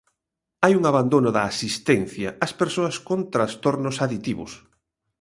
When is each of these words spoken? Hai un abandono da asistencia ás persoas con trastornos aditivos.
Hai 0.63 0.73
un 0.79 0.83
abandono 0.91 1.29
da 1.35 1.43
asistencia 1.51 2.29
ás 2.45 2.53
persoas 2.61 2.95
con 3.07 3.19
trastornos 3.35 3.95
aditivos. 4.05 4.51